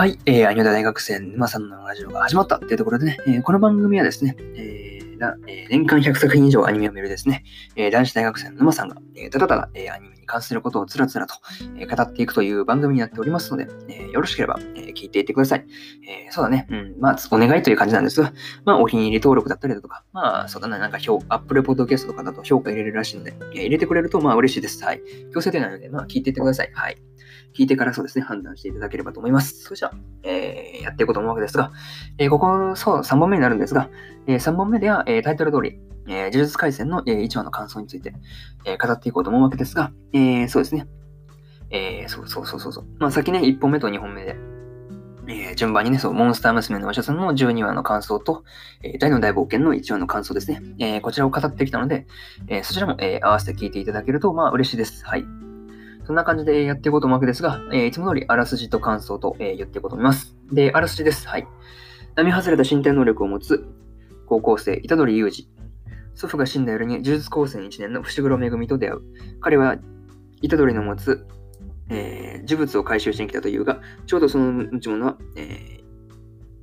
[0.00, 5.10] はい、えー、アニョダ大学生沼さんのラジオが始まったというところでね、えー、この番組はですね、えー
[5.46, 7.44] えー、年間100作品以上アニメを見るですね、
[7.76, 11.34] えー、男子大学生の沼さんが、えー、ただただ、えー、アニメに関することをつらつらと、
[11.76, 15.66] えー、語っていくという番組になっておりますので、えー、よろしければ、えー、聞いていってください。
[16.08, 18.32] えー、そうだね、うん、まあ、お願いという感じなんですが、
[18.64, 24.82] まあ、お気に入り登録だったりだとか、まあ、そうだね、なんか評、Apple Podcast とかだと評価入れるらしいので、えー、入れてくれると、まあ、嬉しいです。
[24.82, 25.02] はい。
[25.34, 26.70] 強制でないので、まあ、聞いていってください。
[26.72, 26.96] はい。
[27.54, 29.62] 聞いてからそうですね、判断していただければと思います。
[29.62, 31.72] それじゃあ、えー、やっていこうと思うわけですが、
[32.18, 33.90] えー、ここ、そう、3本目になるんですが、
[34.26, 38.14] えー、3本目では、え、タイトル通り、え、呪術廻戦の、え、1話の感想について、
[38.64, 40.86] え、語っていこうと思うわけですが、え、そうですね。
[41.70, 42.84] えー、そうそうそうそうそう。
[42.98, 44.36] まあ、先ね、1本目と2本目で、
[45.28, 48.44] え、順番にね、そう、モンスター娘のお医者さんの12話の感想と、
[48.82, 50.60] えー、大の大冒険の1話の感想ですね。
[50.78, 52.06] えー、こちらを語ってきたので、
[52.48, 55.04] えー、そちらも、え、合わせて聞いていただけると、まあ、嬉しいです。
[55.06, 55.49] はい。
[56.04, 60.34] そんな感じでやっていこうと思うわけですが、えー、いつも通りあらすじと感想と、えー、言っていこうと思います。
[60.52, 61.28] で、あらすじです。
[61.28, 61.46] はい。
[62.16, 63.66] 並外れた身体能力を持つ
[64.26, 65.48] 高校生、虎杖裕二。
[66.14, 69.00] 祖父が死んだ夜に呪術高専1年の伏黒めぐみと出会う。
[69.40, 69.78] 彼は
[70.42, 71.26] 虎杖の持つ、
[71.88, 75.80] えー、呪物を回収しに来たというが、ちょうどその持ち物は、え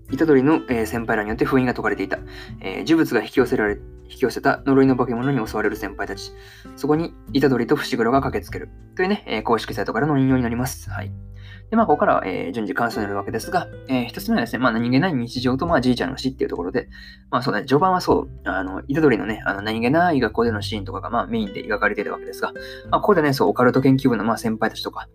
[0.09, 2.19] ー、虎杖の、えー、先輩らによって封印が解かれていた。
[2.61, 3.77] えー、呪物が引き寄せられ
[4.09, 6.31] 引き寄せた呪いの化け物に襲われる先輩たち。
[6.75, 8.69] そこに、虎杖と伏黒が駆けつける。
[8.95, 10.89] というね、えー、公式サイトからの引用になります。
[10.89, 11.11] はい。
[11.69, 16.87] で、まあ、ここからは、えー、順次感想になるわけですが、えー、一つ目はですね、まあ、何気ない日常と、まあ、じいちゃんの死っていうところで、
[17.29, 22.53] まあ、そうね、序盤はそう、あの、虎杖のね、あの、何気ない学校でのシーンとかが、まあ、メインで描かれているわけですが、
[22.89, 25.09] まあ、ここでね、そう、オカルト研究部の、まあ、先輩たちとか、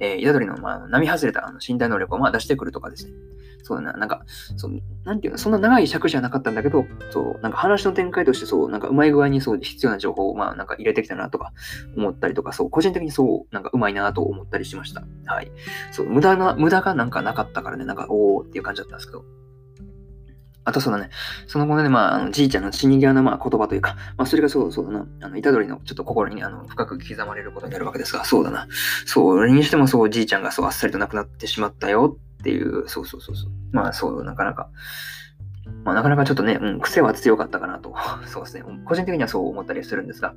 [0.00, 3.12] えー、虎杖の、まあ、並外れたあの身体能力を、まあ、出してくるとかですね、
[3.62, 4.22] そうだな、なんか、
[4.56, 11.52] そう、なんていうの、そんな長い尺じゃなかったんだけど、そう、なんか話の展開としてそう、なんかうまい具合にそう必要な情報をまあなんか入れてきたなとか
[11.96, 15.04] 思ったりとか、そう、個人的にそう、なんかうまいなと思ったりしました。
[15.26, 15.50] はい。
[15.92, 19.24] そう、無駄な、無駄がなんかなかったからね、なんか、おーっていう感じだったんですけど。
[20.68, 21.08] あとそうだね、
[21.46, 28.68] その後ね、まあ、あのじいちゃんの死に際のまあ言葉というか、まあ、それがそうそうだな、あの、虎杖のちょっと心にあの深く刻まれることになるわけですが、そうだな。
[29.06, 33.50] そう、俺にしてもそう、じいちゃんがそう、あっさりと亡くなってしまったよっていう、そうそうそうそう。
[33.72, 34.68] まあそう、なかなか、
[35.84, 37.94] まあ、なかなかちょっとね、うん、癖は強かったかなと、
[38.26, 40.34] そうですね、個人的にはそう思ったりするんですが、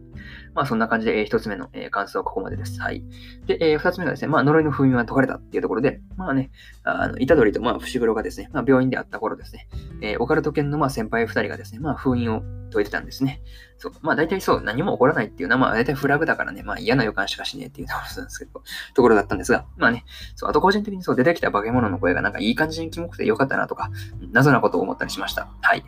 [0.53, 2.79] まあそんな感じで、えー、一つ目の、えー、感想はここまでです。
[2.81, 3.03] はい。
[3.47, 6.51] で、えー、二つ目がですね、まあ呪いの封印は解かれたっていうところで、まあね、
[6.83, 9.67] あの、虎杖とまあ伏黒がですね、まあ病院であった頃ですね、
[10.01, 12.41] えー、オカルト犬のまあ先輩2人がですね、まあ封印を
[12.73, 13.41] 解いてたんですね。
[13.77, 13.93] そう。
[14.01, 18.63] まあ大体そう、何も起こらないっていうのは、まあ大体フラグだからね、まあ嫌な予感しかしねえっていうところなんですけど、
[18.93, 20.03] ところだったんですが、まあね、
[20.35, 23.91] そう、あと個人的にそう出てきた化け物の声がなんかいい感じにキモくてよかったなとか、
[24.31, 25.49] 謎なことを思ったりしました。
[25.61, 25.83] はい。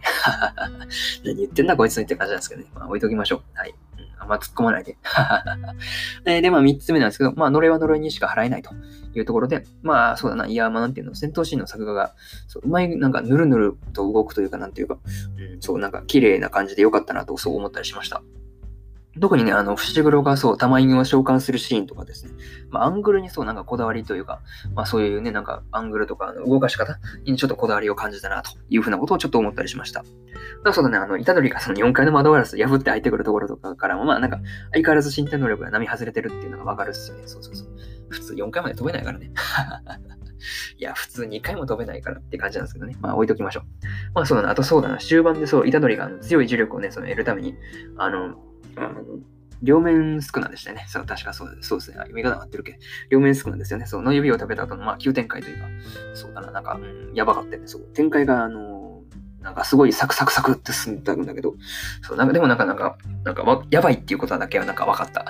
[1.25, 2.67] 何言ってんだこいつにって感じなんですけどね。
[2.75, 3.41] まあ置いときましょう。
[3.55, 3.73] はい。
[4.23, 4.97] あんま突っ込まないで。
[6.41, 8.71] で、まあ3つ目なんですけど、まあ呪いは呪いにしか払えないと
[9.13, 12.15] いうところで、まあそうだな、いや、まあなんていうの、戦闘シーンの作画が、
[12.47, 14.97] そううまい、なんかぬるぬると動くというか、なんていうか、
[15.53, 18.21] うん、そうなんか綺麗な感じで良かったなとそう思ったりしました。
[19.19, 22.31] 特にね、あの、伏黒がそう、玉犬を召喚するシーンとかですね。
[22.69, 24.41] まあ、アングルにそう、なんかこだわりというか、
[24.73, 30.01] まあ、そういうね、なんか、アングルとか、あの動かし方にちょっとこだわりを感じたな、というふうなことをちょっと思ったりしました。
[30.01, 30.09] だか
[30.63, 34.39] らそうだね、あの、虎杖がその4階の窓ガラス破って入ってくるところとかからも、まあ、なんか、
[34.71, 37.23] 相変わらず身体能力が波外れてるっていうのがわかるっすよね。
[37.27, 37.67] そうそうそう。
[38.09, 39.31] 普通4階まで飛べないからね。
[40.77, 42.97] いや、普通2回も飛べないからって感じなんですけどね。
[42.99, 43.63] まあ置いときましょう。
[44.13, 44.49] まあそうだな。
[44.49, 44.97] あとそうだな。
[44.97, 47.55] 終盤でそう、虎杖が強い呪力をね、その得るために、
[47.97, 48.35] あの、
[48.75, 49.03] あの
[49.61, 50.85] 両面スクナでしたね。
[50.87, 51.97] そう、確かそうそうですね。
[51.97, 52.79] 読み方合ってるけ
[53.09, 53.85] 両面スクナですよね。
[53.85, 55.67] そう、の指を食べた後の、まあ、急展開というか、
[56.13, 57.67] そうだな、なんか、うん、やばかったよね。
[57.67, 58.83] そう、展開が、あの
[59.43, 61.55] なんかすごいサクサクサクって進んでたんだけど、
[62.01, 65.25] そう、なんかでもなんか、なんか、なんか、やばいっていうことだけはなんか分かった。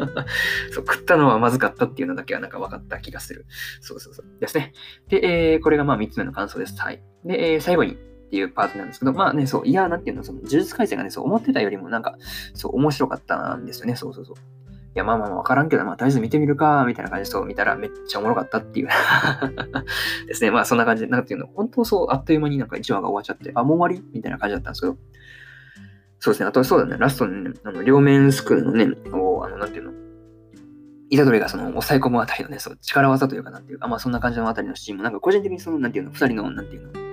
[0.72, 3.44] そう、食ったのはまずかったっていうのだけはなんか分かった気がする。
[3.82, 4.26] そうそうそう。
[4.40, 4.72] ですね。
[5.08, 6.80] で、えー、これがまあ3つ目の感想です。
[6.80, 7.02] はい。
[7.24, 12.16] で、えー、最後に、っていうパートなんですけど、まあね、そう、いや、なんていうの、その、呪術改正がね、そう、思ってたよりもなんか、
[12.54, 14.36] そう、面白かったんですよね、そうそうそう。
[14.36, 18.88] いや、まあまあ、わからんけど、まあ、とりあえず見てみるか、みたいな感じで、そう見たらめっちゃおもろかったっていう
[20.26, 20.50] ですね。
[20.50, 24.96] まあ、そんな感じで、なんていうの、本当そう、あっという間になんか1話が終わっちゃって、あ、もう終わりみたいな感じだったんですけど、
[26.18, 26.46] そうですね。
[26.46, 29.92] あと、そうだね、ラストにね、あの両面スクールのね、を、あの、なんていうの、
[31.10, 37.05] イタドリがその抑え込むあたりのね、そう、力技というかなんていうか、まあそんな感じのあたりのシーンも、なんか個人的にその、なんていうの、二人の、なんていうの、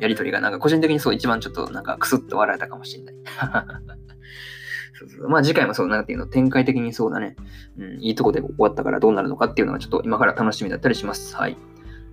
[0.00, 3.14] やりとりがなんか個人的にそう一番ちょっとなんかクスッと笑えたかもしれない。
[4.98, 7.36] そうそうまあ次回もそうなんていうの展開的にそうだね、
[7.78, 11.36] うん、いいとこで終わったからどうなるのかっていうのはちょっと今から楽しみだったりします。
[11.36, 11.56] はい。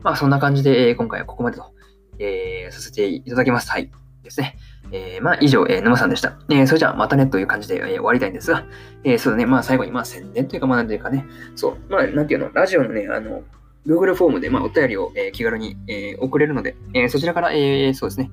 [0.03, 1.73] まあそんな感じで、えー、今回はここまでと、
[2.19, 3.71] えー、させていただきます。
[3.71, 3.89] はい。
[4.23, 4.57] ですね。
[4.91, 6.37] えー、まあ以上、えー、沼さんでした。
[6.49, 8.65] えー、それじゃあまたねという感じで、えー、終わりたいんですが、
[9.03, 11.25] えー、そうだね、まあ最後にまあ宣伝というかまあなんていうかね、
[11.55, 13.43] そう、まあなんていうの、ラジオのね、あの、
[13.85, 18.31] Google フォームで、まあ、お便りを、えー、気軽に、えー、送れるので、えー、そちらから、えー、そうですね、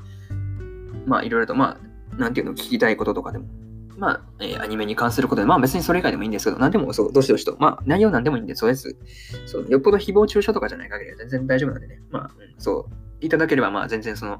[1.06, 1.78] まあ、いろいろと、ま
[2.12, 3.46] あ、なんていうの、聞きたいこととかでも、
[4.00, 8.96] まあ、えー、アニメに関することで、まあ別にそれ以外でもいいんですけど、何でもそう、どしどしと、まあ内容なんでもいいんで、そうです。
[9.44, 14.38] そう、よっぽど誹謗中傷とかじゃない限りは全然大丈夫なんでね、まあ、うん、そう、いただければ、まあ全然その、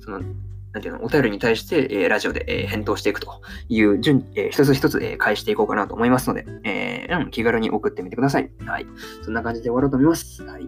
[0.00, 0.22] その、
[0.72, 8.50] なんていうの、お便りに対して、えー、ラジオで、えー、返答していくという順、えー、一つ一つ、え、返していこうかなと思いますので、えー、うん、気軽に送ってみてください。
[8.66, 8.86] はい。
[9.22, 10.42] そんな感じで終わろうと思います。
[10.42, 10.66] はい。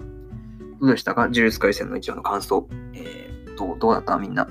[0.81, 1.23] どうでしたか？
[1.23, 2.67] 呪術廻戦の一話の感想。
[2.95, 4.17] えー、どう、どうだった？
[4.17, 4.49] みんな。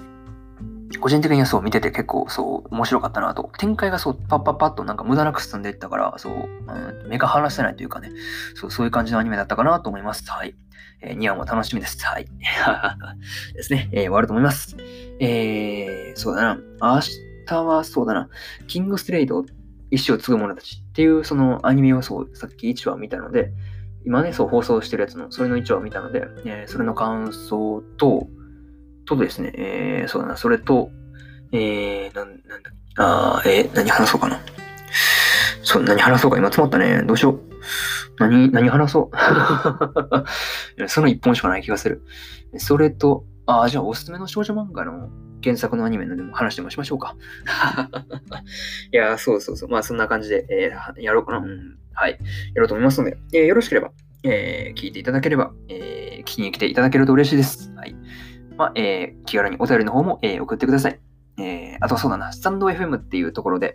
[0.98, 3.52] 個人的にはそう見てて結構そう面白かったなと。
[3.60, 8.10] 展開がそうパッパッパッとなんか無駄なく進んでいったから、そう、うん、目が離せないというかね、
[8.56, 10.24] そうそういう感じのアニメだったかなと思います。
[10.30, 10.56] はい。
[11.02, 12.04] えー、2話も楽しみです。
[12.06, 12.26] はい。
[13.54, 14.76] ですね、えー、終わると思います。
[15.20, 16.60] えー、そうだな。
[16.82, 17.02] 明
[17.46, 18.30] 日はそうだな。
[18.68, 19.46] キングスレイド、
[19.92, 23.52] 意志を継ぐ者たちっていうそのアニメをそう、さっき1話見たので、
[24.06, 28.28] 今ね、そう放送してるやつの、それの1話を見たので、えー、それの感想と、
[29.18, 30.92] とですね、えー、そうだな、それと、
[31.52, 34.40] えー、なん、なんだ、あー、えー、何話そうかな。
[35.64, 37.04] そう、何話そうか、今詰まったね。
[37.04, 37.42] どうしよう。
[38.20, 39.18] 何、何話そう
[40.90, 42.02] その一本しかない気がする。
[42.58, 45.10] それと、ああ、じゃあおすすめの少女漫画の
[45.44, 47.16] 原作のアニメのでも話でもしましょうか。
[48.92, 49.70] いや、そうそうそう。
[49.70, 51.38] まあそんな感じで、えー、やろうかな。
[51.40, 51.78] うん。
[51.94, 52.12] はい。
[52.12, 52.18] や
[52.56, 53.92] ろうと思いますので、えー、よろしければ、
[54.24, 57.72] えー、聞いていただければ、えー、聞きに来ていただけると嬉しいです。
[57.76, 57.96] はい。
[58.60, 61.00] まあ、えー、気軽にお便りの方も、えー、送ってください。
[61.38, 63.74] えー、あとそうだな、スタンド FM っていうところで、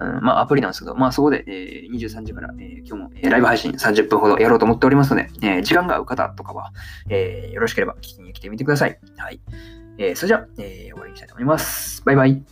[0.00, 6.72] うん、まあアプリなんですけど、まあそこで、えー、23時から、えー、今日も、えー、ライブ配信30分ほどやろうと思っておりますので、えー、時間が合う方とかは、
[7.08, 8.98] えー、よろしければ聞きに来てみてください。
[9.16, 9.40] はい。
[9.98, 12.02] えー、それじゃあ、えー、終わりにしたいと思います。
[12.04, 12.42] バイバイ。